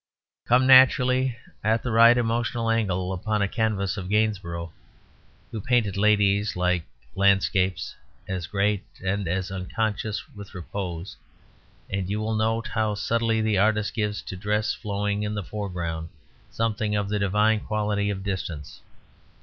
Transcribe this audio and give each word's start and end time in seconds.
Come 0.47 0.65
naturally, 0.65 1.37
at 1.63 1.83
the 1.83 1.91
right 1.91 2.17
emotional 2.17 2.71
angle, 2.71 3.13
upon 3.13 3.43
a 3.43 3.47
canvass 3.47 3.97
of 3.97 4.09
Gainsborough, 4.09 4.73
who 5.51 5.61
painted 5.61 5.95
ladies 5.95 6.55
like 6.55 6.85
landscapes, 7.13 7.93
as 8.27 8.47
great 8.47 8.83
and 9.05 9.27
as 9.27 9.51
unconscious 9.51 10.27
with 10.29 10.55
repose, 10.55 11.17
and 11.87 12.09
you 12.09 12.19
will 12.19 12.33
note 12.35 12.69
how 12.69 12.95
subtly 12.95 13.41
the 13.41 13.59
artist 13.59 13.93
gives 13.93 14.23
to 14.23 14.33
a 14.33 14.39
dress 14.39 14.73
flowing 14.73 15.21
in 15.21 15.35
the 15.35 15.43
foreground 15.43 16.09
something 16.49 16.95
of 16.95 17.07
the 17.07 17.19
divine 17.19 17.59
quality 17.59 18.09
of 18.09 18.23
distance. 18.23 18.81